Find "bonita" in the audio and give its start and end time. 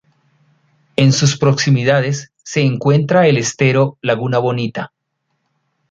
4.39-4.93